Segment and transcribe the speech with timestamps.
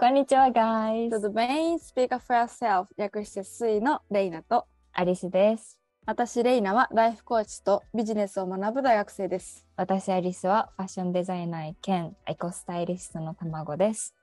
[0.00, 1.10] こんにちは、guys.
[1.10, 4.64] The main speaker for yourself 略してスイのレイナと
[4.94, 5.78] アリスです。
[6.06, 9.66] 私レイナはライフコーチとビジネスを学ぶ大学生です。
[9.76, 14.14] 私、アリスはファッションデザイナー兼エコスタイリストの卵です。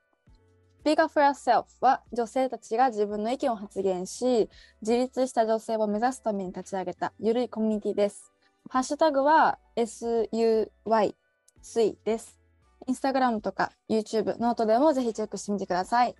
[0.83, 4.49] Speaker for yourself は女性たちが自分の意見を発言し
[4.81, 8.33] 自立した女性を目指すために立ち上げたゆるいコミュニティです。
[8.71, 11.13] ハッシュタグは SUY
[11.61, 12.46] スイです。
[12.85, 16.15] インスタグラムとか YouTube、 note でもぜひチェックしてみてください。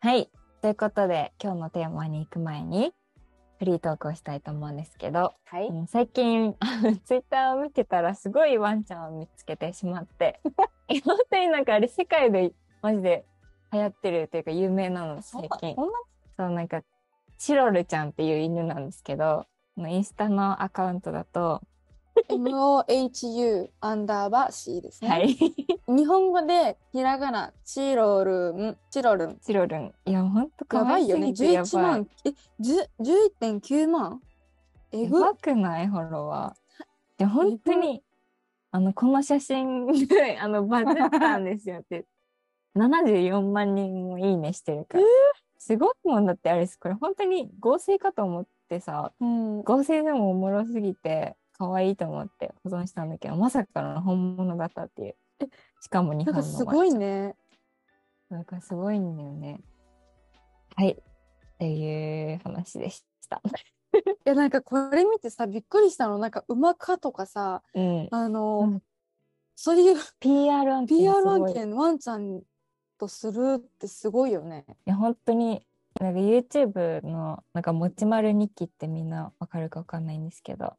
[0.00, 0.30] はい。
[0.62, 2.92] ということで、今日のテーマに行く前に、
[3.58, 6.54] フリートークをしたいと思うんですけど、はいうん最近、
[7.04, 10.40] ツイッターを見てたらすごいワンちゃんを見つけてしまって、
[11.04, 13.26] 本当になんかあれ世界でマジで
[13.72, 15.76] 流行ってるというか有名なの、最近。
[16.36, 16.82] そう、なんか、
[17.36, 19.46] チロルちゃんっていう犬なんですけど、
[19.76, 21.62] インスタのアカウントだと、
[22.28, 25.08] MOHU アンダーバー C ですね。
[25.10, 25.36] はい。
[25.88, 29.38] 日本語でひらがな、チロルン、チロルン。
[29.40, 29.94] チロルン。
[30.04, 31.34] いや、ほんと可やば愛いよね。
[31.34, 31.70] すぎてやばい。
[31.70, 32.28] 11万、え、
[32.60, 34.20] 10 11.9万？
[34.92, 35.88] えぐっやばくない？
[35.88, 37.18] フォロワー。
[37.18, 38.02] で、本当に、
[38.70, 42.06] あの、この写真で、 あの、バズったんですよって。
[42.76, 45.04] 74万人もいいねしてるから。
[45.58, 46.78] すごいもんだって、あれです。
[46.78, 49.62] これ本当に合成かと思ってさ、うん。
[49.62, 55.16] 合成でもおもろすぎて、可愛いと思って保存したんだけど、まさかの本物だったっていう。
[55.82, 56.50] しかも日なん本の。
[56.52, 57.36] かすごいね。
[58.30, 59.60] なんかすごいんだよね。
[60.76, 60.92] はい。
[60.92, 63.42] っていう話でした。
[63.92, 66.16] いや、なんかこれ見てさ、びっくりしたの。
[66.18, 68.08] なんか馬かとかさ、うん。
[68.10, 68.82] あの、うん
[69.62, 72.40] そういう PR 案件 PR 案件ワンちゃん
[72.98, 74.64] とするってすごいよね。
[74.66, 75.66] いや、本当に、
[76.00, 80.78] なんか YouTube の、なんか、もちまる日記ってみんなわかるかわかんないんですけど、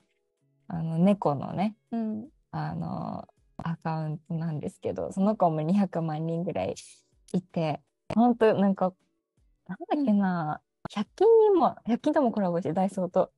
[0.74, 2.30] あの、猫のね、うん。
[2.52, 3.28] あの、
[3.58, 6.76] アカウントなんですけど、その子も200万人ぐらい
[7.34, 7.82] いて、
[8.16, 8.94] 本当なんか、
[9.68, 13.32] なんだっけな、100均にも、100均ともコラボして、ダイソーと。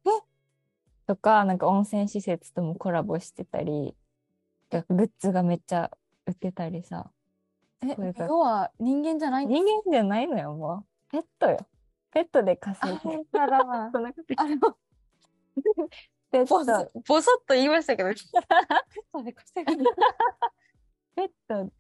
[1.08, 3.96] とか、なんか温泉施設ともコラボしてたり、
[4.70, 5.90] グッズがめっちゃ
[6.28, 7.12] 売ってたりさ、
[7.82, 11.12] え要は人間じゃない人間じゃないのよ、もう。
[11.12, 11.58] ペットよ。
[12.12, 13.10] ペットで稼いでそ
[14.00, 14.78] んなこと
[16.34, 18.20] ペッぼそト、ぼそっと言いましたけど、ペッ
[19.14, 19.84] トで稼ぐ。
[21.16, 21.72] ペット、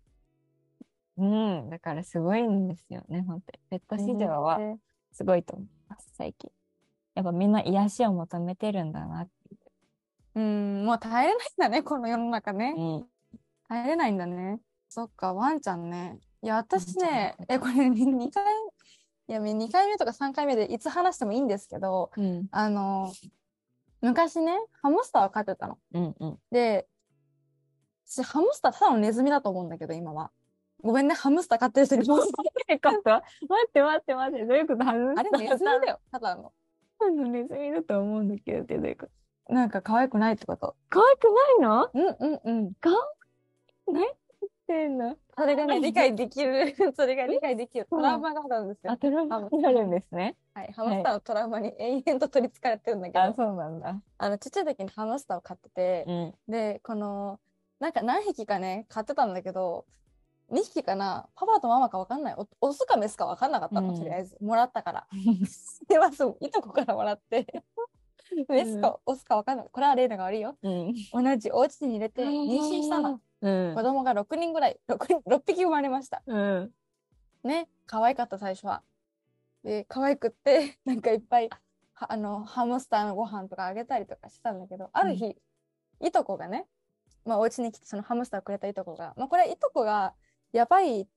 [1.18, 3.59] うん、だからすごいんですよね、本当に。
[3.72, 4.78] ペット市場はね
[5.12, 6.52] すごいと思います、最近。
[7.16, 9.31] やっぱみんな癒しを求めてるんだなって
[10.36, 12.75] うん、もう耐えれないんだね、この世の中ね。
[12.78, 13.08] いう。
[13.68, 14.59] 耐えれないんだね。
[14.88, 16.19] そっか、ワンちゃんね。
[16.44, 18.44] いや、私ねえ、これ2回、
[19.28, 23.12] いや、2回目とか3回目でいつ話してもいいんですけど、うん、あの、
[24.03, 25.80] 昔ね、ハムスターを飼ってたの。
[25.94, 26.38] うん、うん。
[26.52, 26.88] で、
[28.06, 30.31] 私、ハムスターただのネズミだと思うんだけど、今は。
[30.84, 32.31] ごめんね、ハムスター飼ってる人に申 待っ
[33.72, 34.84] て待って待って、どういうこと？
[34.84, 36.53] ハムスタあれ、ーネズミだよ、ただの。
[37.00, 39.08] ただのネズミだと思うんだけどどういうこ
[39.47, 39.53] と？
[39.53, 40.75] なんか可愛くないってこと。
[40.90, 41.25] 可愛く
[41.62, 41.90] ないの？
[41.94, 42.74] うんうんうん。
[43.88, 45.18] 何言ってんの？
[45.38, 47.88] それがね、理解できる、 それが理解できる。
[47.89, 48.94] トラウマがあるんですよ。
[48.94, 48.97] あ、。
[48.97, 49.49] トラウマ。
[49.51, 50.35] になるんですね。
[50.53, 54.01] はい、ハムスターのトラウマに永遠と取り憑かれてるんだけど、あ、そうなんだ。
[54.17, 56.33] あの、ちっちゃい時にハムスターを飼ってて、うん。
[56.47, 57.39] で、この、
[57.79, 59.85] なんか何匹かね、飼ってたんだけど、
[60.51, 63.97] 2匹かな、パパとママか分かんない、おオスかメスか分かんなかったの、うん。
[63.97, 65.07] とりあえず、もらったから。
[65.88, 67.63] で、まず、いとこからもらって、
[68.47, 69.67] メスかオスか分かんない。
[69.72, 70.57] これはレイナが悪いよ。
[70.61, 70.94] うん。
[71.11, 73.22] 同じお家に入れて、妊娠したの。
[73.41, 73.84] うん子。
[73.84, 76.23] 供が6人ぐらい、6, 人6匹生まれました。
[76.25, 76.72] うん。
[77.44, 78.83] ね、可愛かった最初は。
[79.63, 81.50] で、可愛くって、 なんかいっぱい、
[81.94, 85.38] はあの、ハムスターのご飯とかあげたりとかしてたんだけど、ある日、
[86.00, 86.67] いとこがね、
[87.25, 90.13] まあ、お家に来てそのハムスターをくれたいとこが、まあ、これいとこが
[90.51, 91.07] やばい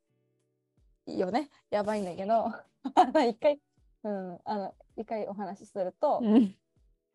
[1.06, 1.50] よね。
[1.70, 2.52] やばいんだけど、
[3.28, 3.60] 一回、
[4.02, 6.56] うん、あの、一回お話しすると、うん。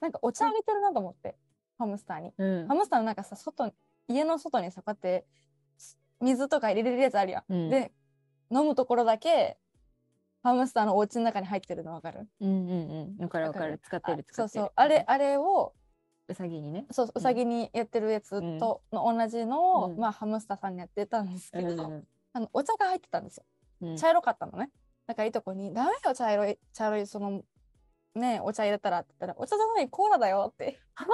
[0.01, 1.37] なんかお茶あげてるなと思って、
[1.77, 2.33] ハムスターに。
[2.37, 3.73] うんハムスターのなんかさ、外、
[4.07, 5.25] 家の外にさ、こうやって、
[6.19, 7.53] 水とか入れれるやつあるやん。
[7.53, 7.91] うんで、
[8.51, 9.57] 飲むところだけ、
[10.43, 12.27] ハムスターのお家の中に入ってるのわかる？
[12.39, 13.23] うんうんうん。
[13.23, 13.79] わかるわかる。
[13.83, 14.23] 使ってる？
[14.23, 14.59] 使ってる。
[14.59, 14.71] そうそう。
[14.75, 15.73] あれ、あれを、
[16.27, 16.87] うさぎにね。
[16.89, 23.43] そう、うさぎにやってるやつと、の同じのを、うんまあ、ハムスターさんにやってたんですけど、うんあの、お茶が入ってたんですよ。
[23.81, 23.97] うん。
[23.97, 24.71] 茶色かったのね。
[25.05, 27.43] だからいとこに、ダメよ、茶色い、茶色い、その、
[28.15, 30.79] ね、お茶入れたらって言ったら、お茶じゃない、コーラだよって。
[30.95, 31.05] は？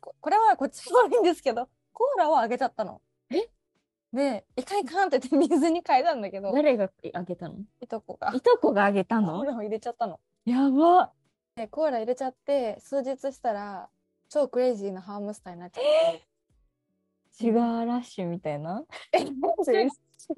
[0.00, 3.00] これはこっちもいいんですけど、コーラをあげちゃったの。
[3.30, 3.48] え？
[4.12, 7.56] で、いかんいかんって言って水に変えたんだけど、誰があげたの？
[7.80, 10.20] いとこがいとこがあげたコーのラを入れちゃったの。
[10.44, 11.12] やば。
[11.56, 13.88] で、コーラ入れちゃって、数日したら、
[14.28, 15.84] 超クレイジーなハムスターになっちゃっ
[16.14, 16.26] て、
[17.32, 18.82] シュガーラッシュみたいな？
[19.12, 19.18] え、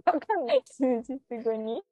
[0.06, 0.62] わかんない。
[0.64, 1.82] 数日後に？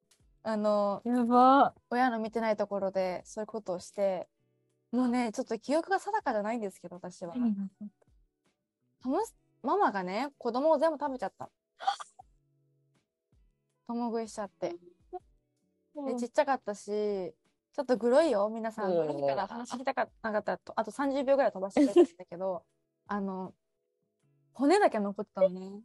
[0.48, 1.74] あの、やば。
[1.90, 4.28] 親の見てないところでそういうことをして、
[4.92, 7.34] もうね、ちょっと記憶が定かじゃないんですけど、私は。
[7.34, 9.34] ハムス
[9.64, 11.50] ママがね、子供を全部食べちゃった。
[13.88, 14.76] 共食いしちゃって。
[16.06, 18.92] で、ちっちゃかったし、ちょっとグロいよ、皆さん。
[18.92, 22.64] うんグロいから話聞きたかったなかったらと、あと30秒ぐらい飛ばしてくれたんだけど、
[23.08, 23.52] あの、
[24.52, 25.82] 骨だけ残ってたのね。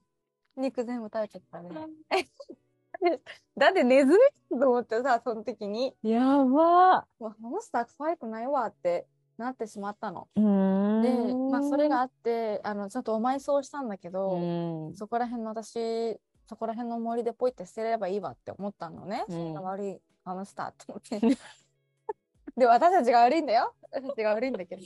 [0.55, 1.69] 肉全部食べちゃったね。
[3.57, 4.17] だってネズミ
[4.51, 7.07] だと思ってさ、その時に、やば。
[7.19, 9.07] もうハムスター可愛くないわって
[9.37, 10.27] なってしまったの。
[10.35, 11.49] で、ん。
[11.49, 14.95] まあそれがあって、あの、ちょっとお埋葬したんだけど、うん。
[14.95, 19.25] そこら辺の私、そこら辺の森でポイって捨てればいいわって思ったのね。
[19.27, 21.19] うんそんな悪いハムスターって思って。
[22.57, 23.73] で、私たちが悪いんだよ。
[23.91, 24.81] 私たちが悪いんだけど。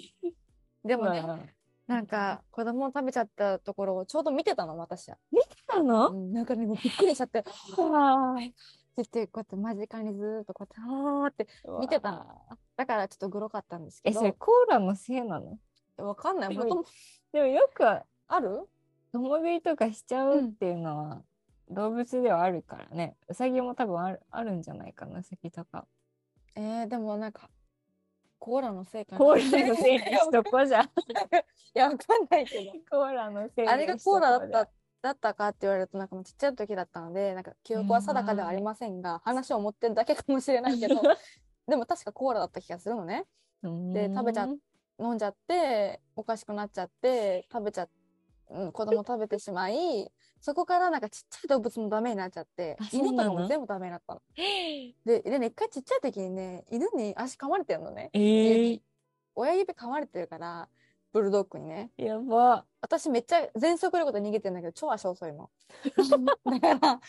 [0.83, 1.39] でもね、まあ
[1.87, 5.17] なんか子供を食べちゃったところをちょうど見てたの、私は。
[5.75, 6.09] たの？
[6.09, 7.39] うんなんかね、もうびっくりしちゃって、
[7.77, 8.53] わって
[8.97, 11.47] 言って、こうやって間近にずーっとこうやって、はーって
[11.79, 12.25] 見てたの。
[12.75, 15.59] だからちょっとグロかったんですけえ、どそ、れコーラのせいなの？
[15.97, 16.49] わかんない。
[16.49, 16.85] でももとも
[17.31, 18.03] でもよくあ
[18.39, 18.67] る？
[19.11, 21.23] 共食いとかしちゃうっていうのは
[21.69, 23.15] 動物ではあるからね。
[23.27, 25.87] うさぎも多分あるあるんじゃないかな、うさぎとか。
[26.55, 27.49] えー、でもなんか、
[28.39, 29.17] コーラのせいかな。
[29.17, 30.85] コーラのせいにしとこうじゃん。
[30.85, 30.89] い
[31.73, 32.71] や、わかんないけど。
[32.89, 34.71] コーラのせいにあれがコーラだった、
[35.05, 40.95] だったかって言われると、なんかもうちっちゃい時だったので、なんか記憶は定かではありませんが、話を持ってるだけかもしれないけど、
[41.67, 43.25] でも確かコーラだった気がするのね。
[43.61, 44.47] で食べちゃ
[44.99, 47.87] 飲んじゃって、おかしくなっちゃって、食べちゃ、
[48.49, 54.21] うん、子供食べてしまい、そこからなんかちっちゃい動物もダメになっちゃって犬とかも全部ダメになったの。
[55.05, 58.09] で、でね、一回ちっちゃい時にね、犬に足噛まれてるのね。
[58.13, 58.81] えー、
[59.35, 60.69] 親指噛まれてるから、
[61.15, 61.91] ブルドッグにね。
[61.95, 62.65] やば。
[62.81, 65.49] 私めっちゃ全速力で逃げてんだけど、超足遅いの。
[65.87, 66.99] だから、遊んでる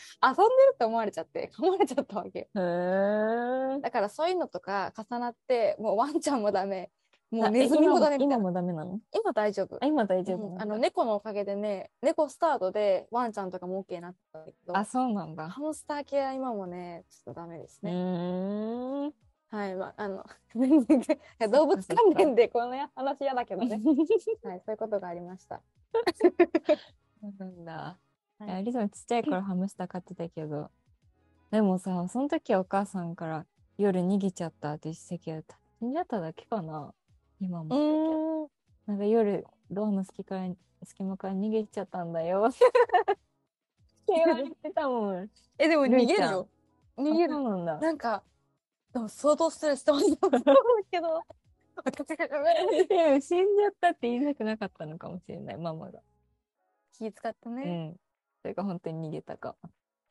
[0.75, 6.89] って思われちゃって、噛まれちゃったわけだからそういうのとか重なって、もうワンちゃんもダメ。
[7.29, 8.17] もあうネズミもダメ。
[8.21, 9.01] 今もダメなの？
[9.13, 9.85] 今大丈夫あ。
[9.85, 15.49] 今大丈夫うんあの猫のおかげでね、猫スタートでワンちゃんとかも OK になったんだけど、あ、そうなんだ。
[15.49, 19.11] ハムスター系は今もね、ちょっとダメですうね。
[19.49, 23.79] はい、まあ、あの、全 然動物関連でこの話嫌だけどね。
[24.43, 25.61] はい、そういうことがありました。
[27.21, 27.97] そうなんだ。
[28.39, 30.69] はいリゾンちっちゃい頃ハムスター飼ってたけど、
[31.49, 33.45] でもさ、その時はお母さんから
[33.77, 35.43] 夜逃げちゃったって言ってたけど、
[35.79, 36.93] 死んじゃっただけかな
[37.39, 38.49] 今も。
[38.85, 40.49] なんか夜、ドアの隙から、
[40.83, 42.47] 隙間から逃げちゃったんだよ。
[42.51, 45.29] って言われてたもん。
[45.57, 46.47] え、でも逃げるよ。
[46.97, 47.33] 逃げある。
[47.33, 47.79] そうなんだ。
[47.79, 48.23] なんか、
[48.97, 50.53] でも相当ストレス溜まったと思う
[50.89, 51.21] けど。
[53.21, 56.01] 死んじゃったって言いたくなかったのかもしれない、ママが。
[56.93, 57.89] 気使ってうね。
[57.89, 57.99] ん。
[58.41, 59.55] それが本当に逃げたか、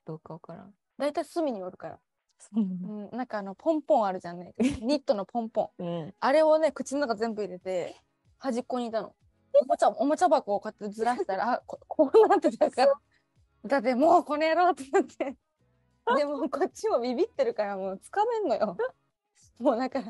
[0.04, 0.74] どうかわからん。
[0.98, 2.00] だいたい隅におるから。
[2.38, 2.88] そうなんだ。
[2.88, 4.54] うん、なんかあの、ポンポンあるじゃんね。
[4.80, 5.84] ニットのポンポン。
[5.84, 6.14] うん。
[6.20, 8.00] あれをね、口の中全部入れて、
[8.38, 9.16] 端っこにいたの。
[9.60, 12.94] おもちゃ、おもちゃ箱をこうやってずらしたら、あ、ここうなってたから。
[13.64, 15.36] だってもうこの野郎ってなって。
[16.14, 18.76] でもこっちもビビってるからもうつかめんのよ。
[19.58, 20.02] もうなんか、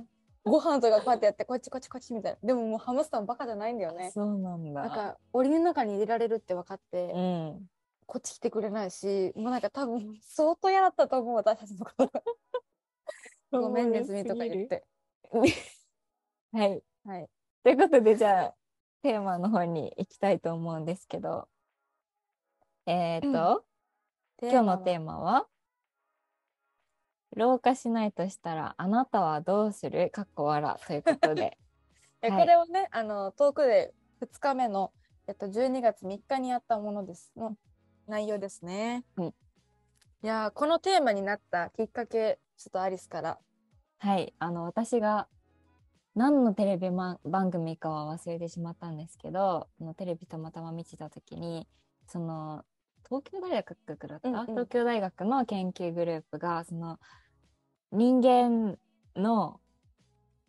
[0.45, 2.39] ご飯とかこうやってやって、こっちこっちこっちみたいな。
[2.43, 4.11] でももうハムスターもバカじゃないんだよね。
[4.11, 4.83] そうなんだ。
[4.83, 7.71] なんか、檻の中に入れられるって分かって、うん。
[8.07, 12.13] こっち来てくれないし、もうなんか多分相当嫌だったと思う、私たちのこと。
[13.51, 14.85] ごめん、ネズミとか言って。
[16.53, 16.83] はい。
[17.05, 17.31] はい。
[17.63, 18.55] ということで、じゃあ、
[19.03, 21.49] テーマの方に行きたいと思うんですけど、
[22.87, 23.65] えっ、と、
[24.41, 25.49] 今日のテーマは、
[27.37, 30.11] 老化しないとしたら、あなたはどうする？
[30.11, 31.57] かっこ笑ということで。
[32.23, 34.93] えはいこれをね、あの、トークで2日目の、
[35.29, 37.31] えっと、12月3日にやったものです。
[37.37, 37.57] の
[38.07, 39.05] 内容ですね。
[39.17, 39.35] うん
[40.23, 43.39] いやー、このテーマになったきっかけ、ちょっとアリスから。
[43.99, 44.35] はい。
[44.39, 45.29] あの、私が、
[46.15, 51.69] 何のテレビま番組かは忘れてしまったんですけど、テレビたまたま見てたときに、
[52.09, 52.65] その、
[53.07, 56.99] 東京大学だった、うんうん東京大学の研究グループが、その、
[57.97, 58.79] 人間
[59.17, 59.59] の、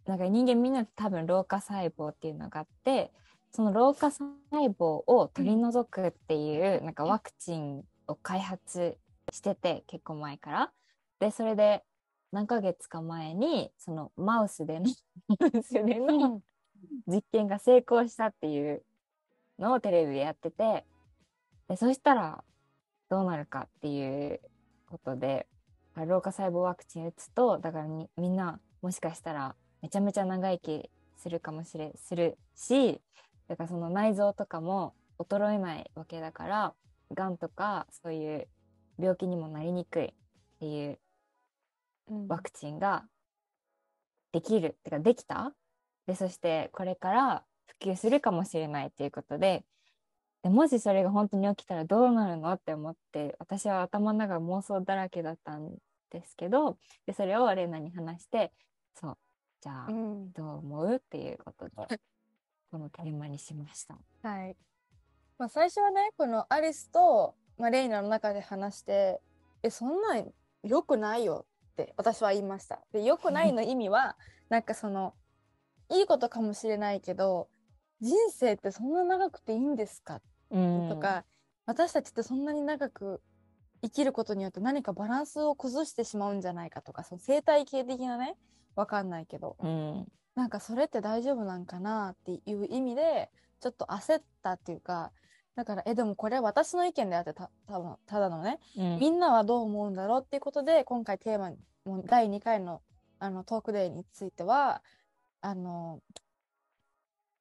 [0.06, 3.14] なんか人間みんな多分老化細胞っていうのがあって、
[3.52, 8.98] その老化細胞を取り除くっていう、なんかワクチンを開発
[9.32, 10.72] してて、結構前から。
[11.20, 11.84] で、それで
[12.34, 14.88] 何ヶ月か前に、そのマウスでの、
[15.40, 16.42] マウスでの
[17.08, 18.84] 実験が成功したっていう
[19.58, 20.86] のをテレビでやってて、
[21.70, 22.44] でそしたら
[23.10, 24.42] どうなるかっていう
[24.86, 25.48] ことで、
[26.06, 33.02] 老化細胞ワクチン打つと、だからにみんなもしかしたらめちゃめちゃ長生きするかもしれ、するし、
[33.48, 36.74] だからその内臓とかも衰えないわけだから
[37.14, 38.48] がんとかそういう
[39.00, 40.14] 病気にもなりにくいっ
[40.60, 41.00] ていう
[42.10, 42.28] うん。
[42.28, 43.06] ワクチンが
[44.32, 45.54] できるってかできた？
[46.06, 47.44] でそしてこれから
[47.82, 49.64] 普及するかもしれないっていうことで
[50.44, 52.52] でもしそれが本当に起きたらどうなるの？
[52.54, 55.72] って思って私は頭の中妄想だらけだったん
[56.10, 58.52] ですけどでそれをレナに話して
[58.94, 59.18] そう
[59.62, 62.00] じゃあうんどう思うっていうことで
[62.72, 63.98] このテーマにしました。
[64.24, 64.58] はい。
[65.38, 69.22] まあ、最初はね、このアリスと、まあ、レイナの中で話して、
[69.64, 70.34] え、そんなん
[70.64, 72.82] 良くないよって私は言いました。
[72.92, 74.18] で、良くないの意味は、
[74.50, 75.14] なんかその、
[75.90, 77.50] いいことかもしれないけど、
[78.02, 80.22] 人生ってそんな長くていいんですか？
[80.50, 81.24] うんとか、
[81.66, 83.22] 私たちってそんなに長く
[83.82, 88.36] 生きることによって何かバランスを崩してしまうんじゃないかとか、その生態系的なね、
[88.76, 90.08] わかんないけど、うん。
[90.36, 95.12] なんかそれって大丈夫なんかなっていう意味でちょっと焦ったっていうか
[95.56, 98.60] だからえでもこれ私の意見であってた多分ただのね。
[98.78, 99.00] うん。
[99.00, 101.52] みんなはどう思うんだろうっていうことで今回テーマ
[102.06, 102.82] 第2回の
[103.20, 104.84] あのトークデイについては
[105.42, 106.02] あの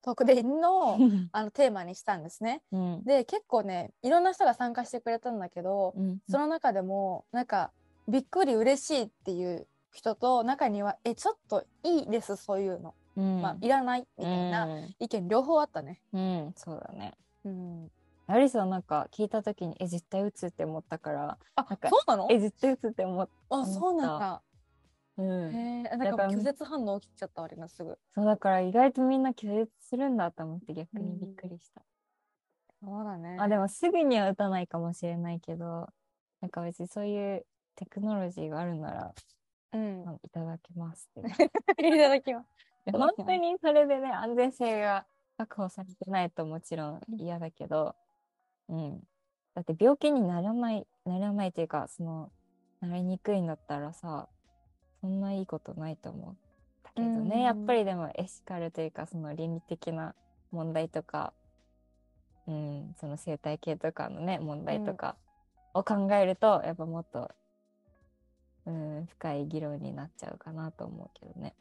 [0.07, 0.97] トークデイの
[1.33, 2.63] あのテーマにしたんですね。
[2.71, 3.05] うん。
[3.05, 7.73] で結構ねいろんな人が参加してくれたんだけどうんその中でもなんか
[8.09, 13.43] びっくり嬉しいっていう人と中にはえちょっといいですそういうの、うん。
[13.43, 14.69] まあいらないみたいな
[15.01, 16.01] 意見両方あったね。
[16.13, 16.21] うん。
[16.21, 17.15] うんそうだね。
[17.45, 17.91] うん、
[18.29, 22.29] アリスはなんか聞いた時にえ絶対打つって思ったからあそうなの？
[22.31, 23.67] え絶対打つって思った。
[23.67, 24.43] そうなんだ。
[25.19, 27.99] うんなんか拒絶反応起きちゃった俺がすぐ。
[28.15, 31.83] そうだから意外とみんな拒絶するんだと思って逆にびっくりした。
[32.83, 33.37] そうだね。
[33.41, 35.89] あでもすぐには打たないかもしれないけど
[36.41, 37.47] なんか別にそういう
[37.77, 39.15] テクノロジーがあるなら、
[39.73, 40.05] うん。
[40.05, 41.49] まあ いただきますって。
[41.87, 42.49] いただきます。
[42.85, 45.07] で本当にそれでね安全性が
[45.39, 47.95] 確保されてないともちろん嫌だけど、
[48.69, 49.01] うん、
[49.55, 52.31] だって病気にならないならないというかその
[52.81, 54.29] なりにくいんだったらさ
[55.01, 56.37] そんないいことないと思う
[56.85, 60.15] だけどね、うんやっぱりでもエシカルというかその倫理的な
[60.51, 61.33] 問題とか、
[62.47, 65.17] うん、その生態系とかのね問題とか
[65.75, 67.31] を考えると、やっぱもっと、
[68.65, 71.55] うん、深い議論になっちゃうかなと思うけどね。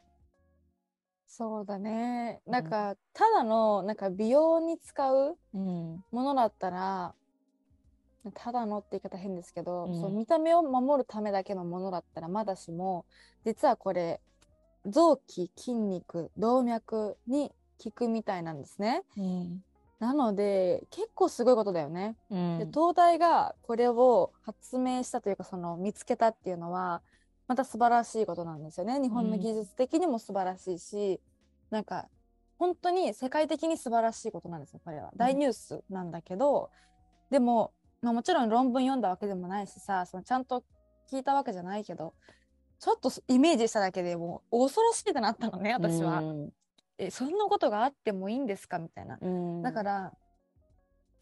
[1.26, 2.40] そうだね。
[2.46, 7.14] うんなんか、ただのなんか美容に使ううんものだったら
[8.32, 13.04] ただのって言い方変ですけど、うんそう見た目を守るためだけのものだったらまだしも
[13.44, 14.20] 実はこれ
[14.86, 17.52] 臓器筋肉動脈に
[17.82, 19.02] 効くみたいなんですね。
[19.16, 19.62] うん
[19.98, 22.16] なので結構すごいことだよね。
[22.30, 27.00] うんで東大がこれを発明したというかその見つけたっていうのは
[27.48, 29.00] また素晴らしいことなんですよね。
[29.00, 31.20] 日本の技術的にも素晴らしいし、
[31.70, 32.08] なんか
[32.58, 35.10] 本当に世界的に素晴らしいことなんですよこれは。
[35.16, 36.70] 大ニュースなんだけど、
[37.30, 37.72] でも、
[38.02, 40.62] まあ、もちろん論文読んだわけでもないしさそのちゃんと
[41.10, 42.14] 聞いたわけじゃないけど
[42.78, 46.20] ちょっとイメージしただけでもう恐ろしいってなったのね私は。
[46.20, 46.52] うん
[46.98, 48.78] えそんなことがあってもいいんですか？
[48.78, 49.18] みたいな。
[49.20, 50.12] うんだから、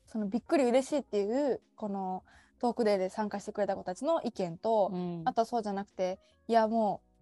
[0.07, 2.23] そのびっくり嬉しいっていうこの
[2.61, 7.14] トークデーで参加してくれた子たちの意見と、うんあとはそうじゃなくていやもう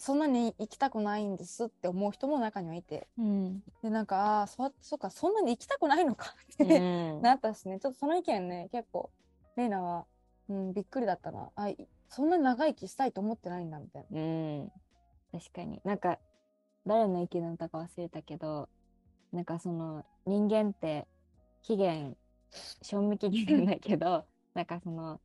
[0.00, 3.06] そんなに行きたくないんですって思う人も中にはいて。
[3.18, 3.60] うん。
[3.82, 7.20] でなんかああそそうかそんなに行きたくないのかっうて、ん。
[7.20, 7.78] なったしね。
[7.78, 9.10] ちょっとその意見ね結構
[9.56, 10.06] レイナは、
[10.48, 11.50] うん、びっくりだったな。
[11.54, 14.20] あいそんなに長生きしたいと思ってないんだみたいな。
[14.20, 14.72] うん。
[15.32, 15.82] 確かに。
[15.84, 16.18] なんか
[16.86, 18.70] 誰の意見だったか忘れたけど
[19.32, 21.06] なんかその人間って
[21.62, 22.16] 期限
[22.80, 25.20] 賞味期限ないけど なんかその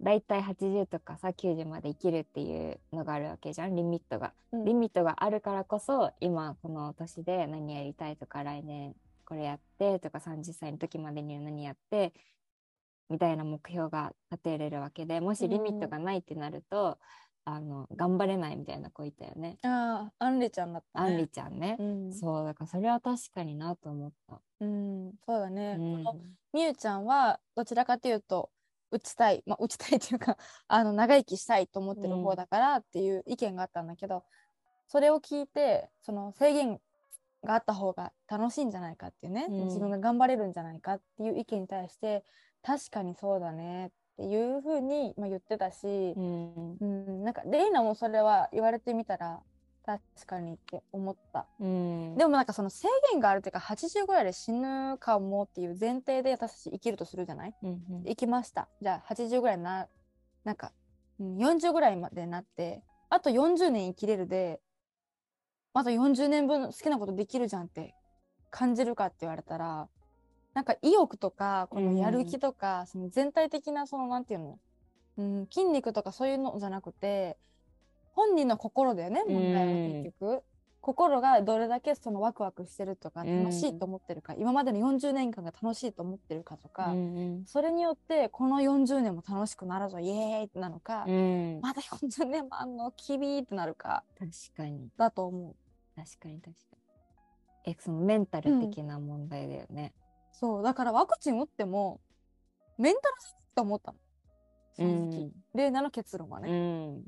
[0.00, 4.32] 大体80とかさ90まで生きるっていうのがあるわけじゃんリミットが。
[4.52, 12.14] うんリミットがあるからこそ今この年で何やりたいとか来年これやってとか30歳の時までには何やって
[13.10, 16.98] みたいな目標が立てれるわけでもしリミットがないってなると、
[17.44, 19.56] あの頑張れないみたいな子いたよね。
[19.62, 21.12] ああアンリちゃんだったね。
[21.12, 24.40] あんりちゃんね、うんそうだからそれは確かになと思った。
[24.60, 25.78] うん、そうだね。
[26.52, 28.50] みゆちゃんはどちらかというと
[28.90, 30.36] 打ちたい、 まあ、打ちたいっていうか
[30.68, 34.24] あの長生きしたいと思ってる方だからっていう意見があったんだけど、
[34.86, 36.80] それを聞いてその制限
[37.44, 39.64] があった方が楽しいんじゃないかっていうね、うん。
[39.66, 42.24] 自分が頑張れるんじゃないかっていう意見に対して
[42.62, 46.76] 確かにそうだねっていうふうに、まあ、言ってたし、うん。
[46.80, 49.42] うん、なんかレイナもそれは言われてみたら
[49.96, 51.46] 確かにって思った。
[51.58, 52.16] うん。
[52.18, 57.54] でもなんかその制限があるっていうか80ぐらいで死ぬかもっていう前提で私たち生きるとするじゃない？
[57.62, 58.04] うんうん。
[58.04, 58.68] 生きました。
[58.82, 59.88] じゃあ80ぐらいな
[60.44, 60.72] なんか
[61.18, 64.60] うん40ぐらいまでなってあと40年生きれるで
[65.72, 67.94] あと40年分好きなことできるじゃんって
[68.50, 69.88] 感じるかって言われたら
[70.54, 74.58] なんか意欲とかこのやるうん気とか、その全体的なそのなんていうの、
[75.16, 77.36] うん、筋肉とかそういうのじゃなくて
[78.18, 79.72] 本人の心だよね問題は
[80.02, 80.42] 結局、
[80.80, 83.44] 心がどれだけそのワクワクしてるとかうん。
[83.44, 94.88] 楽しいと思ってるか、今までの40年間が楽しいと思ってるかとか、うんそれによってこの40年も楽しくなるぞイエーイってなのか、うん、まだ40年もあんのキビーってなるか確かに。
[94.96, 95.54] だと思う。
[95.94, 96.76] 確かに確か
[97.66, 97.72] に。
[97.72, 99.92] えそのメンタル的な問題だよね、
[100.32, 100.62] そう。
[100.64, 102.00] だからワクチン打っても
[102.78, 103.98] メンタルって思ったの。
[104.76, 107.02] 正直、レイナの結論はね、うん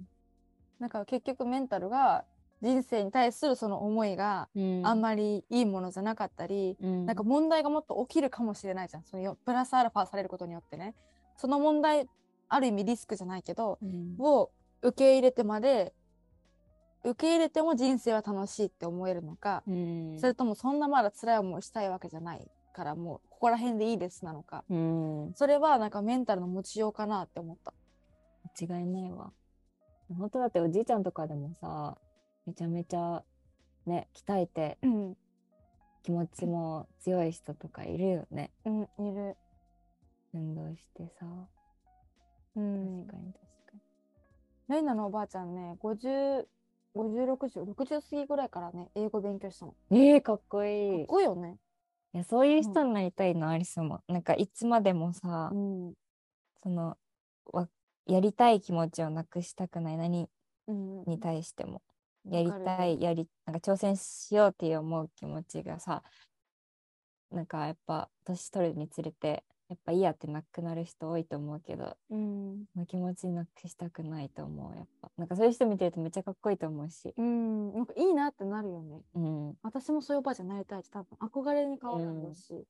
[0.81, 2.25] なんか結局メンタルが
[2.63, 4.87] 人生に対するその思いがうん。
[4.87, 7.07] あんまりいいものじゃなかったり、うん。
[7.07, 10.95] なんか問題がもっと起きるかもしれないじゃんそのよプラスアルファされることによってね。
[11.37, 12.07] その問題
[12.49, 14.17] ある意味リスクじゃないけどうん。
[14.19, 14.51] を
[14.83, 15.93] 受け入れてまで
[17.05, 20.19] 受け入れても人生は楽しいって思えるのか、うん。
[20.19, 24.65] それともそんなまだ辛い思いしたいわけじゃないからもうここら辺でいいですなのか。
[24.69, 25.33] うん。
[25.35, 27.73] それはなんかメンタルの持ちようかなって思った。
[28.67, 29.33] 間違いないわ
[30.15, 31.97] 本当だっておじいちゃんとかでもさ
[32.47, 33.23] めちゃめちゃ
[33.87, 35.17] ね鍛えてうん、
[36.03, 39.37] 気持ちも強い人とかいるよねうん、いる。
[40.33, 41.27] 運動してさ
[42.57, 43.51] うん確かに確か
[44.71, 46.45] レイナのおばあちゃんね、50、
[46.95, 49.73] 50、60、60過ぎぐらいからね、英語勉強したの。
[49.73, 51.57] かにえー、かっこいいっこいいよね。
[52.15, 55.95] いやそういう人になりたいのありそうもなんかいつまでもさ、うん。
[56.63, 56.97] その
[57.53, 57.69] わ
[58.13, 60.29] やりたい気持ちをなくしたくない何
[60.67, 61.05] うん。
[61.07, 61.83] に対しても
[62.29, 66.03] やりたいやりなんか挑戦しようっていう思う気持ちがさ
[67.31, 72.65] なんかやっぱ年取るにつれてやっぱいいやってなくなる人多いと思うけどうん。
[72.89, 77.73] 気持ちなくしたくないと思うやっぱなんかそういう人見てるとめっちゃかっこいいと思うしうん。
[77.73, 79.01] なんかいいなってなるよね。
[79.15, 82.67] うん私もそういうおばあちゃんになりたいし、多分憧れに変わるんだし。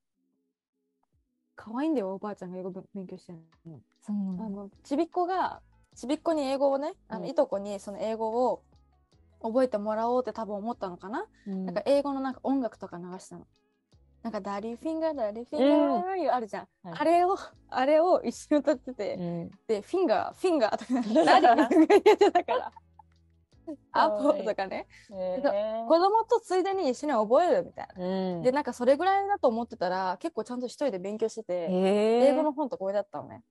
[1.62, 3.80] 可愛いんだよ、おばあちゃんが英語勉強してるの。
[4.00, 5.60] そうなのあのちびっこが
[5.94, 7.28] ちびっこに英語をねあの、うん。
[7.28, 8.62] いとこにその英語を
[9.42, 11.66] 覚えてもらおうって多分思ったのかな、うん。
[11.66, 13.46] なんか英語のなんか音楽とか流したの。
[14.22, 16.94] なんか daddy finger daddy finger あるじゃん、はい。
[16.98, 17.36] あれを
[17.68, 19.50] あれを一緒に歌ってて、うん。
[19.66, 22.72] で finger finger とか daddy finger 言ってたから
[23.92, 24.86] apple とかね。
[25.12, 25.42] え
[25.88, 27.94] 子供とついでに一緒に覚えるみたいな。
[28.04, 33.42] ーでなんかそれぐらいだと思ってたら結構ちゃんと一人で勉強してて、え英語の本とか置いてあったのね。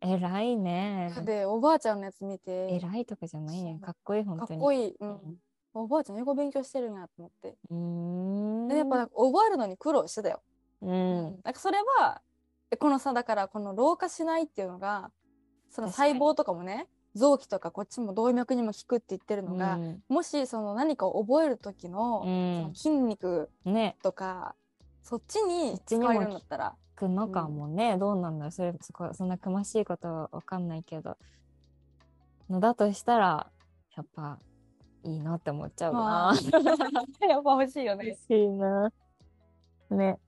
[0.00, 1.12] 偉いね。
[1.24, 4.58] でおばあちゃんのやつ見て偉いとかじゃないねかっこいい本か当に。
[4.58, 5.40] っこいい、うん、
[5.74, 8.68] おばあちゃん英語勉強してるんやと思って、うーん。
[8.68, 10.42] でやっぱなんか覚えるのに苦労してたよ、
[10.82, 11.40] うん。
[11.42, 12.22] なんかそれは
[12.70, 15.10] でこのさだからこの老化しないっていうのが
[15.70, 20.02] その細胞とかもね臓器とかこっちも動脈にも効くって言ってるのが、うん。
[20.08, 24.54] もしその何かを覚える時の,、の筋肉ねとか
[25.02, 26.76] そっちにそっちにも使えるんだったら。
[26.98, 28.50] くのかもね、どうなんだろう。
[28.50, 31.16] それそこそんな詳しいことは分かんないけど。
[32.50, 33.50] のだとしたら
[33.94, 34.38] やっぱ
[35.04, 36.30] いいなって思っちゃうな。
[36.30, 36.34] あ。
[37.26, 38.04] やっぱ欲しいよね。
[38.04, 38.20] 嬉。
[38.20, 38.92] しいな。
[39.90, 40.18] ね。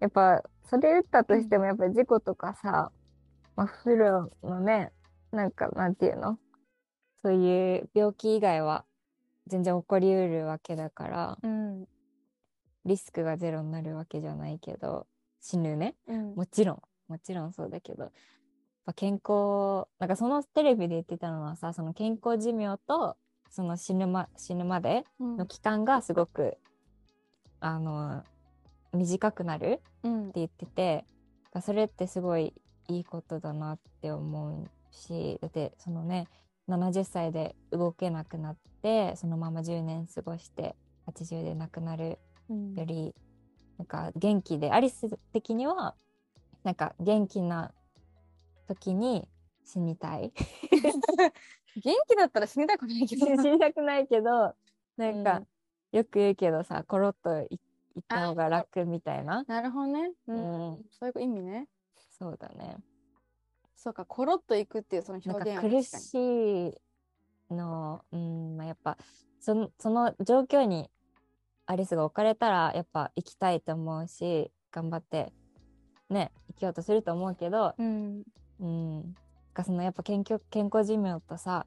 [0.00, 2.90] やっぱそれ打ったとしてもやっぱ事故とかさ、
[3.54, 4.90] まあ、フルのね
[5.32, 6.38] なんかなんていうの？
[7.22, 8.84] そういう病気以外は
[9.46, 11.86] 全然起こりうるわけだからうん。
[12.84, 15.06] リスクがゼロになるわけじゃないけど
[15.40, 15.94] 死ぬね。
[16.08, 16.34] うん。
[16.34, 16.82] もちろん。
[17.08, 18.04] もちろんそうだけど。
[18.04, 18.12] やっ
[18.86, 23.16] ぱ健康なんかそのテレビで言ってたのはさその健康寿命と
[23.50, 25.36] その死ぬま死ぬまでうん。
[25.36, 26.56] の期間がすごく
[27.60, 28.24] あの
[28.92, 31.04] 短くなるってうん言ってて
[31.60, 32.52] それってすごい
[32.88, 36.28] いいことだなって思うしだってそのね
[36.68, 40.76] 70歳で動けなくなってそのまま10年過ごして
[41.06, 42.74] 80で亡くなるうん。
[42.74, 43.14] より
[43.78, 45.94] なんか元気でアリス的には
[46.62, 47.72] なんか元気な
[48.68, 49.28] 時に
[49.64, 50.32] 死にたい。
[51.82, 53.26] 元気だったら死にたくないけど。
[53.42, 54.54] 死にたくないけど
[54.96, 55.46] なんか、うん。
[55.98, 57.58] よく言うけどさコロッとい
[57.94, 59.44] いった方が楽みたいな。
[59.46, 60.84] なるほどね、ううんん。
[60.90, 61.68] そういう意味ね。
[62.10, 62.76] そうだね
[63.82, 68.96] そうかコロッといくっていうその表現苦しいのうんまあやっぱ
[69.40, 70.88] そのその状況に
[71.66, 75.32] アリスが置かれたらやっぱ行きたいと思うし頑張って
[76.08, 78.22] ね生きようとすると思うけどうん。
[78.60, 79.16] うん。
[79.52, 81.66] がそのやっぱ健康健康寿命とさ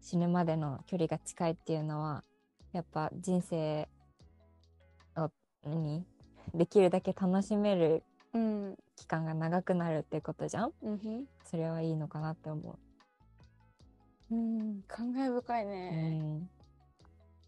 [0.00, 2.22] 死ぬまでの距離が近いっていうのは
[2.72, 3.88] やっぱ人生
[5.16, 5.30] を
[5.64, 6.06] 何
[6.54, 8.04] できるだけ楽しめる
[8.36, 8.76] うん。
[8.96, 10.72] 期間が長くなるってことじゃん？
[10.82, 12.78] うんそれはいいのかなって思
[14.30, 14.34] う。
[14.34, 16.50] ん感慨深いううね、ん。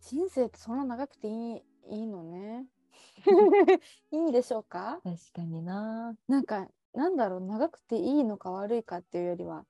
[0.01, 2.67] 人生ってそんな長くていいいいのね。
[4.13, 5.01] いいんでしょうか？
[5.03, 6.17] 確かにな。
[6.29, 9.67] なんかなんだろう長くていいのか悪いかっていうよりは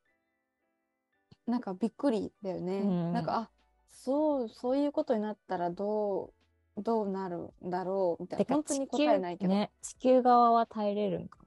[1.46, 3.12] なんかびっくりだよね、うん。
[3.12, 3.50] なんかあ
[3.88, 6.32] そうそういうことになったらどう
[6.82, 11.38] どうなるんだろうみたいな本当に答えないけど、ね、地球側は耐えれるんか。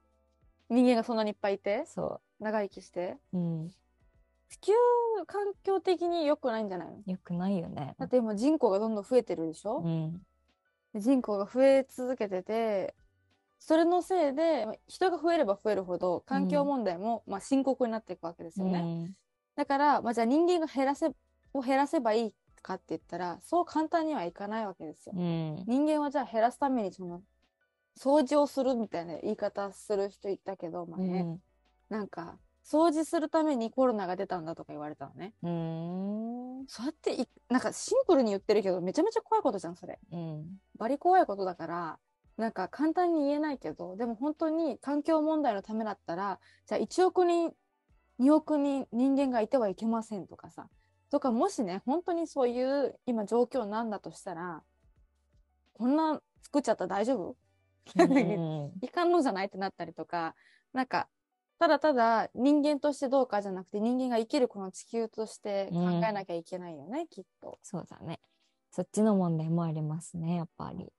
[0.70, 1.84] 人間がそんなにいっぱいいて？
[1.86, 3.16] そ長生きして？
[3.32, 3.38] う。
[3.38, 3.68] うん。
[4.48, 4.72] 地球
[5.26, 6.98] 環境的に良くないんじゃないの？
[7.06, 7.94] よくないよね。
[7.98, 10.20] だって今人口がどんどん増えてるでしょ、うん。
[10.92, 12.94] で人口が増え続けてて
[13.58, 18.80] それのせいでまあ人が増えれば増えるほど環境問題も、まあ、深刻になっていくわけですよね。
[18.80, 19.16] うん
[19.54, 21.10] だから、まあ、じゃあ人間が減らせ
[21.52, 25.14] を減らせばいいかって言ったらそう簡単にはいかないわけですよ。
[25.16, 25.64] うん。
[25.66, 27.22] 人間はじゃあ減らすためにその
[27.98, 31.42] 掃除をするみたいな言い方する人いたけど、まあねうん。
[31.90, 35.34] なんか掃除するためにコロナが出たんだとか言われたのね。
[35.42, 35.48] う
[36.62, 36.66] ん。
[36.68, 39.98] そうやっていなんかシンプルに言ってるけどめちゃめちゃ怖いことじゃんそれ。
[40.10, 40.60] うん。
[40.78, 41.98] バリ怖いことだから
[42.36, 47.52] なんか簡単に言えないけどでも本当に環境問題のためだったらじゃあ1億人
[48.20, 50.68] 2億人人間がいてはいけませんとかさ
[51.12, 54.62] とかもしね本当にそういう今状況なんだとしたら
[55.74, 57.36] こんな作っちゃったら大丈夫？
[57.98, 60.34] うん いかんのじゃないってなったりとか
[60.72, 61.08] なんか
[61.58, 67.58] ただただ人間としてどうかじゃなくて人間が生きるこの地球として考えなきゃいけないよね、きっと。
[67.62, 68.18] そうだね。
[68.70, 70.92] そっちの問題もありますね、やっぱり。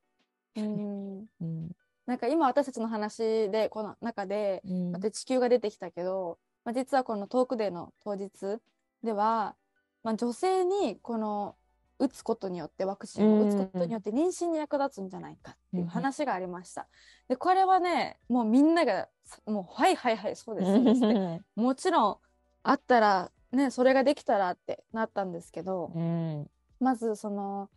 [0.55, 1.71] うん うん。
[2.05, 8.59] なんか今私たちの話でこの中でうんまた地球が出てきたけど、まあ、実はこのトークデーの当日
[9.01, 9.57] では、
[10.03, 11.55] まあ、女性にこの
[11.99, 16.87] 打つことによってワクチンを打つことによって妊娠に役立つんじゃないかっていう話がありました。
[17.29, 19.07] でこれはねもうみんなが
[19.45, 22.17] もうはいはいはいそうですそうですってもちろん
[22.63, 26.47] あったらねそれができたらってなったんですけど、うん。
[26.79, 27.69] まずその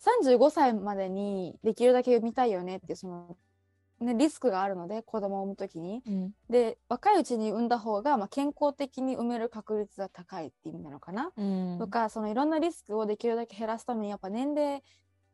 [0.00, 3.36] 35歳までにできるだけ産みたいよねっていうその、
[4.00, 6.34] ね、リスクがあるので子供を産む時にうん。
[6.48, 11.78] で若いうちに産んだ方が、まあ、健康的に産める確率が高いっていう意味なのかな、うん。
[11.78, 14.82] とかそのいろんなリスクをできるだけ減らすためにやっぱ年齢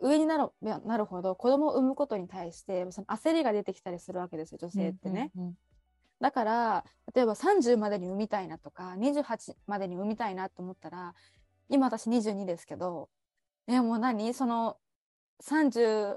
[0.00, 5.30] 上になるなるほど子供を産むことに対してその焦りが出てきたりするわけですよ女性ってね。
[5.36, 5.54] うん。
[6.20, 11.14] だから例えば30までに産みたいなとか28までに産みたいなと思ったら
[11.68, 13.08] 今私22ですけど
[13.68, 14.34] えもう何？
[14.34, 14.76] その
[15.42, 16.16] 30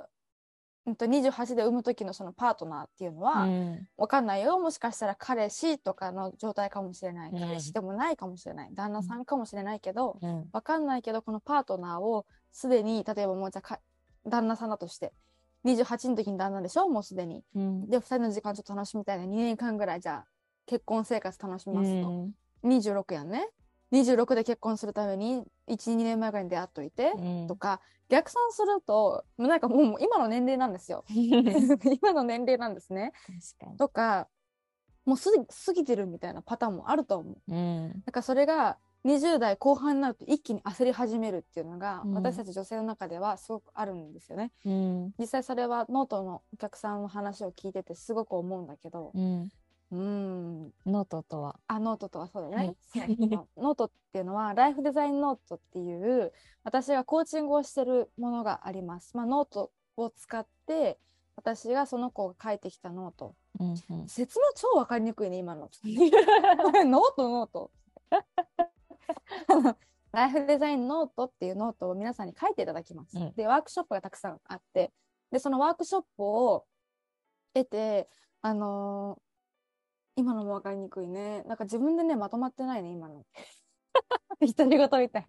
[0.85, 3.87] うんと28で産む時のそのパートナーっていうのは、うん。
[3.97, 4.57] わかんないよ。
[4.59, 7.31] もしかしたら彼氏とかの状態かもしれない。
[7.31, 7.39] うん。
[7.39, 8.69] 彼氏でもないかもしれない。
[8.73, 10.49] 旦那さんかもしれないけどうん。
[10.51, 13.61] わかんないけどこのパートナーをすでに例えばもうじゃ
[14.25, 15.13] 旦那さんだとして
[15.65, 16.87] 28の時に旦那でしょ？
[16.87, 17.43] もうすでに。
[17.55, 17.89] うん。
[17.89, 19.25] で2人の時間ちょっと楽しみたいな。
[19.25, 20.25] 2年間ぐらいじゃあ
[20.65, 22.69] 結婚生活楽しみますと、うん。
[22.69, 23.49] 26やんね。
[23.91, 25.43] 26で結婚するために
[25.75, 33.13] 12年前ぐらいに出会っといて、うんとか逆算するともうなんかもう今の年齢なんですよ 今の年齢なんですね
[33.59, 34.27] 確かとか
[35.05, 37.57] もうすぐ過ぎてるみたいなパターンもあると思うに。
[37.57, 38.03] うん。
[38.05, 45.13] だからそれが20代後半になると一気に焦り始めるっていうのが、うん私たち女性の中ではすごくあるんですよねうん。
[45.17, 49.49] 実際それはノートのお客さんの話を聞いててすごく思うんだけどうん。
[49.91, 50.71] うん。
[50.85, 51.59] ノートとは。
[51.67, 52.75] あノートとはそうだね、はい。
[53.57, 56.31] ノートっていうのはライフデザインノートっていう
[56.63, 60.99] 私がコーチングをしてるものがあります、まあ、ノートを使って
[61.35, 63.35] 私がその子が書いてきたノート。
[63.59, 63.69] うん。
[64.01, 64.07] うん。
[64.07, 65.69] 説明超わかりにくいね今の。
[65.83, 67.71] ノートノート。
[70.11, 73.33] ライフデザインノートっていうノートを皆さんに書いていただきます、うん。
[73.33, 74.91] でワークショップがたくさんあって。
[75.31, 76.65] でそのワークショップを
[77.53, 78.09] 経て
[78.41, 79.28] あのー
[80.19, 81.43] 今のもわかりにくいね。
[81.43, 83.25] なんか自分でねまとまってないね今の。
[84.41, 85.25] 独り言みたい。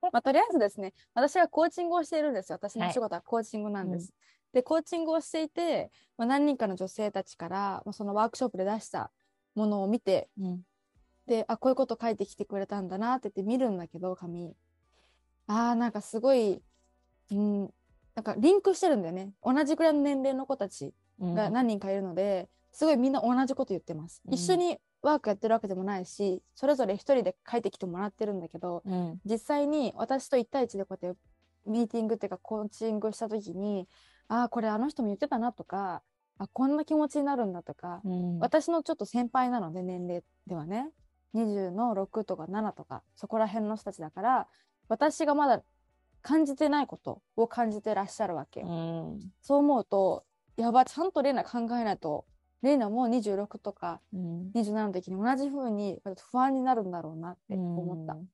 [0.00, 2.58] まあ、とりあえずですね私がコーチングをしているんですよ。
[2.62, 4.12] 私のお仕事はコーチングなんです、
[4.52, 9.10] でコーチングをしていて、まあ、何人かの女性たちから、まあ、そのワークショップで出した
[9.54, 10.60] ものを見てうん。
[11.26, 14.54] であこういうこと書いてきてくれたんだなって言って見るんだけど紙
[15.46, 16.62] あーなんかすごい、
[17.30, 17.60] うん、
[18.14, 19.32] なんかリンクしてるんだよね。
[19.42, 21.34] 同じくらいの年齢の子たちうん。
[21.34, 29.20] が何人かいるので、すごいみんな同じこと言ってます、うん一緒にワークやってるわけでもないしそれぞれ一人で書いてきてもらってるんだけどうん。
[29.26, 31.20] 実際に私と1対1でこうやって
[31.66, 33.86] ミーティングっていうかコーチングした時に
[34.28, 36.02] ああこれあの人も言ってたなとか
[36.38, 38.38] あこんな気持ちになるんだとか、うん。
[38.38, 40.88] 私のちょっと先輩なので年齢ではね
[41.34, 44.48] 20の6とか7とかそこら辺の人たちだから
[44.88, 45.62] 私がまだ
[46.22, 49.20] 感じてないことを感じてらっしゃるわけ、うん。
[49.42, 50.24] そう思うと
[50.56, 52.24] やばちゃんとレイナ考えないと
[52.64, 54.50] レイナも26とかうん。
[54.54, 56.00] 27の時に同じ風に
[56.30, 58.14] 不安になるんだろうなって思った。
[58.14, 58.28] うん。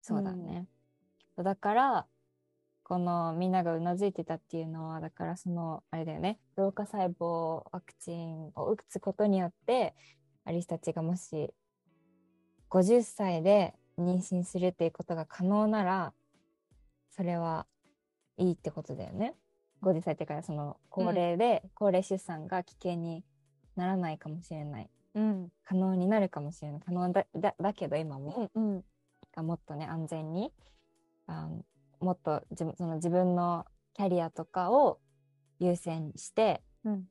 [0.00, 0.66] そうだね。
[1.36, 2.06] だから、
[2.84, 9.94] このみんながうなずいてたっていうのはだからそのあれだよね老化細胞ワクチンを打つことによって
[10.44, 11.54] アリスたちがもし
[12.68, 16.12] 50歳で妊娠するっていうことが可能なら
[17.10, 17.66] それは
[18.36, 19.34] いいってことだよね。
[19.84, 23.24] 50歳ってからその高齢で、高齢出産が危険に
[23.76, 24.90] ならないかもしれない。
[25.14, 25.52] うん。
[25.64, 26.80] 可能になるかもしれない。
[26.84, 28.84] 可能だだだけど今も、うんうん。
[29.34, 30.52] がもっとね安全に
[31.26, 31.64] あの
[32.00, 34.98] もっと自分その自分のキャリアとかを
[35.58, 37.08] 優先してうん。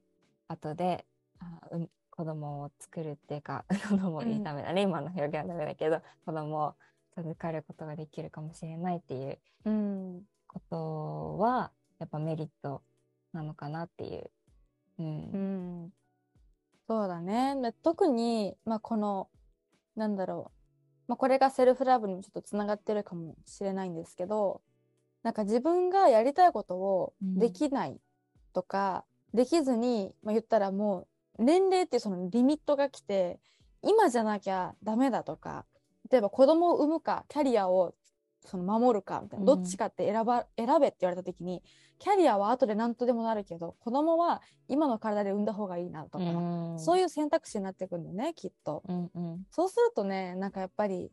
[0.48, 1.06] 後で
[1.40, 6.76] あうん子供を作るっていうか 子供を言いためだね、今の表現はダメだけど子供を
[7.16, 10.28] 授かることができるかもしれないっていううん。
[10.48, 11.72] ことは
[12.04, 12.82] やっぱメリット
[13.32, 14.30] なのかなっていう。
[15.00, 15.38] うんう
[15.88, 15.94] ん
[16.86, 17.56] そうだね。
[17.62, 19.30] で特に、まあ、この、
[19.96, 20.64] なんだろう。
[21.08, 24.62] まあ、これがセルフラブにもちょっとつながってるかもしれないんですけど、
[25.24, 27.98] なんか自分がやりたいことをうんできない
[28.52, 31.08] とか、できずに、まあ、言ったらも
[31.40, 33.40] う、年齢っていうそのリミットが来て、
[33.82, 35.66] 今じゃなきゃダメだとか、
[36.12, 37.96] 例えば子供を産むか、キャリアを
[38.46, 41.64] その守るかみたいな、うんどっちかって選ば、選べって言われた時に、
[42.00, 48.84] キャリアは後で何とでもなるけど、子供は今の体で産んだ方がいいなとか、うんそういう選択肢になってくるんだよね、きっと。
[48.88, 51.12] うんうんそうするとね、なんかやっぱり、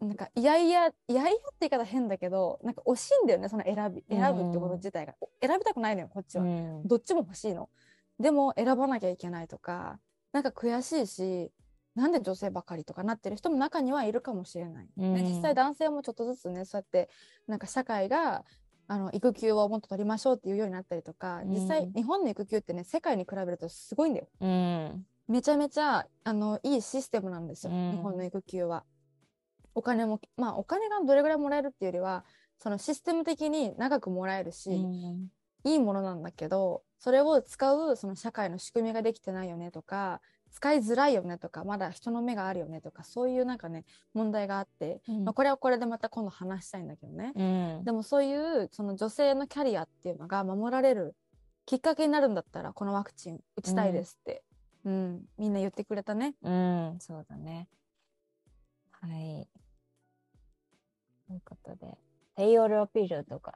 [0.00, 5.14] なんかいやいや、いやいやって言い方変だけど、なんか惜しいんだよね、その選び、選ぶってこと自体が。
[5.40, 6.44] 選びたくないのよ、こっちは。
[6.44, 7.68] うんどっちも欲しいの。
[8.18, 10.00] でも選ばなきゃいけないとか、
[10.32, 11.52] なんか悔しいし、
[11.94, 14.88] なんで女性ばかりとかなってる人も中にはいるかもしれない。
[14.96, 17.10] うんね、実際男性もちょっとずつね、そうやって、
[17.46, 18.44] なんか社会が、
[18.88, 24.26] あの育休をもっと取りましょうっていうようになったりとか、実際うん日本の育休ってね、世界に比べるとすごいんだよ。
[24.40, 28.84] うんめちゃめちゃあのいいシステムなんですよ、うん日本の育休は。
[29.74, 32.24] お金も、まあお金がどれぐらいもらえるっていうよりは、
[32.58, 35.30] そのシステム的に長くもらえるし、うん
[35.64, 40.20] いいものなんだけど、それを使うその社会の仕組みができてないよねとか、
[40.52, 43.84] 使いづらいよねとか、まだ人の目があるよねとか、そういうなんかね、
[44.14, 47.32] 問題があって、うんまあ、これはこれでまた今度話したいんだけどね。
[47.34, 47.42] う
[47.80, 51.16] んでもそういうその女性のキャリアっていうのが守られる
[51.64, 54.42] きっかけになるんだったら、このワクチン打ちたいですって、
[54.84, 56.34] うん、みんな言ってくれたね。
[56.42, 57.68] うん、そうだね。
[58.90, 59.48] はい。
[61.26, 61.98] ということで、
[62.34, 63.52] 低用量ピルとか、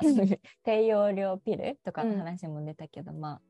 [0.64, 3.40] 低用量ピルとかの話も出たけど、まあ、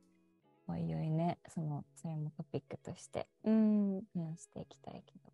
[0.68, 4.02] おいおいね、その、それもトピックとしてうん。
[4.14, 5.32] 話していきたいけど。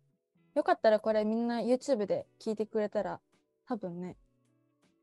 [0.55, 3.19] よかったらこれみんな YouTube で聞いてくれたら、
[3.67, 4.17] 多分ね、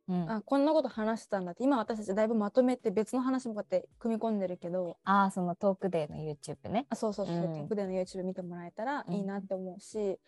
[0.08, 6.86] うん、ああ、こんなこと話してたんだって、今私たちだいぶまとめて別の話もこうやって組み込んでるけど、あー、そのトークデーの YouTube ね。
[6.90, 10.18] あ、そうそうそう、うんトップでの YouTube 見てもらえたらいいなって思うし、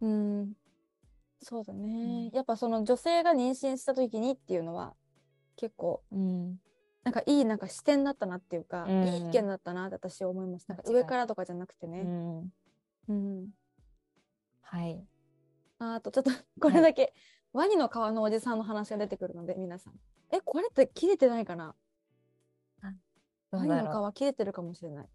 [0.00, 0.52] うんうん、
[1.40, 4.94] そうだね、うんやっぱその女性が妊娠した時にっていうのは、
[5.56, 6.60] 結構、うん。
[7.06, 10.66] なんかいいなんか視点だったなっていうか、うんいい意見だったなって私は思います。
[10.66, 12.02] なんか上からとかじゃなくてうね。
[12.02, 12.52] ん。
[13.08, 13.48] うん。
[14.60, 15.06] はい。
[15.78, 17.14] ああとちょっと これだけ、
[17.52, 19.94] ワニの皮のおじさんの話が出てくるので皆さん。
[20.32, 21.76] え、これって切れてないかな？
[23.52, 23.68] ワニ。
[23.68, 25.08] の皮切れてるかもしれない。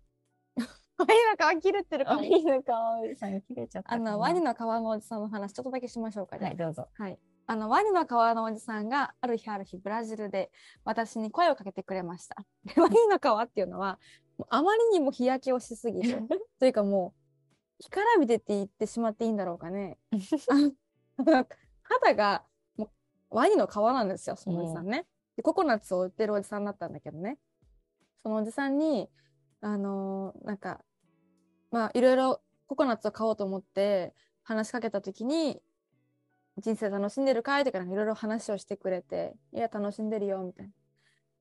[0.98, 2.22] ワニの皮切れてるかも。
[2.22, 4.12] ワニの顔さん切れちゃったかな。
[4.12, 6.40] あの、ワニの皮のおじさんの話ちょっとだけしましょうか。
[6.40, 6.88] じゃあはい、どうぞ。
[6.94, 7.20] はい。
[7.52, 10.54] あの、ワニの皮のおじさんがある日ある日ブラジルで
[10.86, 12.38] 私に声をかけてくれました。
[12.64, 14.00] で ワニの皮っていうのは、
[14.48, 16.08] あまりにも日焼けをしすぎて、
[16.60, 17.14] というかも
[17.78, 20.00] う、干からびてって言ってしまっていいんだろうかね。
[21.84, 22.46] 肌が
[22.78, 22.90] もう
[23.36, 25.06] ワニの皮なんですよ、そのおじさんね。
[25.36, 27.38] でココナッツを売ってるおじさんだったんだけどね。
[28.24, 29.10] そのおじさんに、
[29.60, 30.86] あのーなんか、
[31.70, 35.62] まあ、いろいろココナッツを買おうと思って話しかけたときに、
[36.62, 37.64] 人生楽しんでるかい？
[37.64, 40.72] とかいろいろ話をしてくれて、いや、楽しんでるよ、みたいな。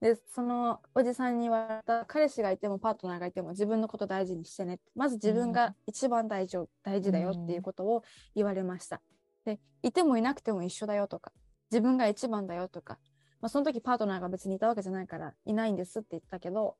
[0.01, 4.79] で、そのおじさんに言われた、彼氏がいてもパートナーがいても自分のこと大事にしてね。
[4.95, 8.03] まず自分が一番大事大事だよっていうことを
[8.35, 8.99] 言われました。
[9.45, 11.31] で、いてもいなくても一緒だよとか、
[11.71, 12.97] 自分が一番だよとか、
[13.41, 16.77] まあ、その時パートナーが別にいたわけじゃないから、いないんですって言ったけど、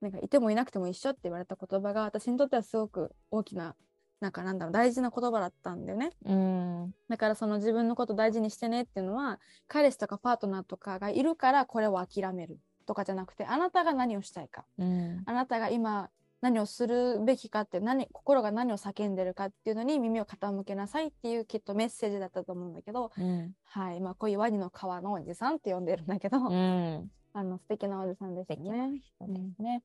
[0.00, 3.74] なんかいてもいなくても一緒って言われた言葉が私にとってはすごく大きな、
[4.20, 6.10] なんかなんだろう、大事な言葉だったんだよね。
[6.26, 6.94] うん。
[7.08, 15.22] だからその自分のこと大事にしてねっていうのは、彼氏とかパートナーとかがいるからこれを諦めるとかじゃなくて、あなたが何をしたいか、うん。
[15.24, 16.10] あなたが今
[16.42, 23.52] 何をするべきかって何、心が何を叫んでるかっていうのに耳を傾けなさいっていうきっとメッセージだったと思うんだけど、うん。
[23.64, 24.00] はい。
[24.00, 27.10] まあこういうワニの皮のおじさんって呼んでるんだけど、うん。
[27.32, 29.02] あの素敵なおじさんでした素敵なね。
[29.18, 29.82] そうですね。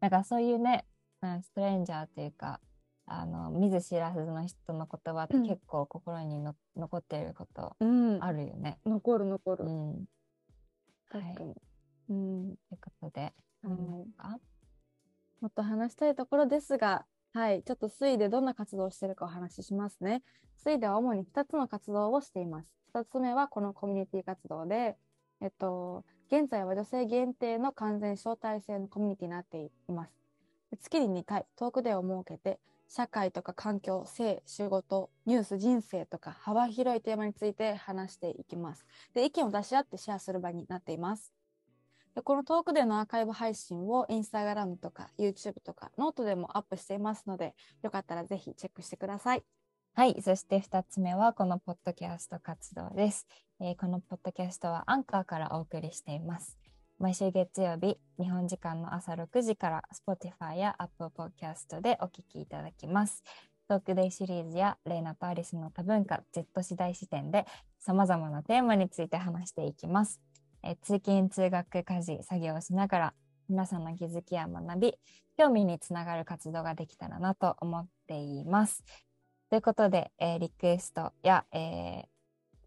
[0.00, 0.84] なんかそういうね、
[1.22, 2.60] うんストレンジャーっていうか、
[3.10, 8.22] あの見ず知らずの人の言葉ってうん結構心にの、残っていることうん。
[8.22, 8.78] あるよね。
[8.84, 9.64] 残る残る。
[9.64, 10.04] うん。
[11.10, 11.36] はい。
[12.10, 12.56] うん。
[12.68, 14.38] ということで、はい何か？
[15.40, 20.22] もっと話したいところですが、はい、ちょっとスイでどんな活動をしているかお話ししますね。
[20.56, 22.68] スイでは主に2つの活動をしています。
[22.94, 24.96] 1つ目はこのコミュニティ活動で、
[25.40, 30.12] えっと、現在は女性限定の完全招待制のコミュニティになっています。
[30.80, 32.58] 月に2回トークデーを設けて、
[32.88, 38.86] 社会とか環境、性、仕事、ニュース、人生とか幅広いテーマについて話していきます。
[39.14, 41.32] で、意見を出し合ってシェアする場になっています。
[42.14, 49.44] でこの TalkDay のアーカイブ配信をインスタグラムとか YouTube とかノートでもアップしていますので、よかったらぜひチェックしてください。
[49.94, 50.20] はい。
[50.22, 53.26] そして2つ目はこのポッドキャスト活動です。
[53.60, 56.67] えーこのポッドキャストはアンカーからお送りしています。
[56.98, 63.22] 毎週月曜日、日本時間の朝6時から Spotify や Apple Podcast でお聞きいただきます。
[63.68, 67.46] TalkDay シリーズやレイナとアリスの多文化 Z 世代視点で
[67.78, 70.20] 様々なテーマについて話していきます。
[70.64, 73.14] え通勤、通学、家事、作業をしながら
[73.48, 74.94] 皆さんの気づきや学び、
[75.36, 78.82] 興味につながる活動ができたらなと思っています。
[79.50, 82.17] ということで、えーリクエストや、えー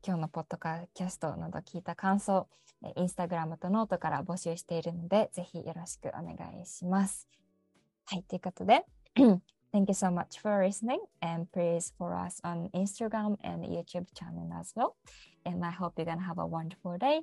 [0.04, 2.48] 今日のポッドキャストなど聞いた感想、
[2.84, 7.28] えーインスタグラムとノートから募集しているので、ぜひよろしくお願いします。
[8.06, 8.86] はい、ということで、
[9.72, 14.74] Thank you so much for listening and please follow us on Instagram and YouTube channel as
[14.76, 14.96] well.
[15.46, 17.22] And I hope you're gonna have a wonderful day.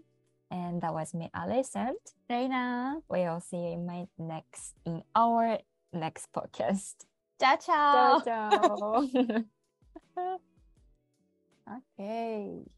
[0.50, 1.96] And that was me, Alice, and
[2.28, 5.60] レイナ we'll see you in my next in our
[5.92, 7.06] next podcast.
[7.38, 9.02] チャチャ ciao.
[11.68, 12.77] OK。